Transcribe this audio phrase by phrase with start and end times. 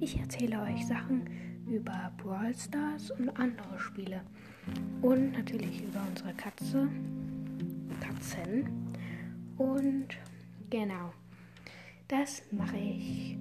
[0.00, 1.28] Ich erzähle euch Sachen
[1.66, 4.22] über Brawl Stars und andere Spiele.
[5.02, 6.88] Und natürlich über unsere Katze.
[8.00, 8.68] Katzen.
[9.56, 10.08] Und
[10.70, 11.12] genau.
[12.08, 13.36] Das mache ich